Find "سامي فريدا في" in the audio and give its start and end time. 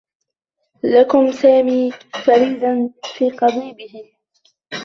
1.31-3.29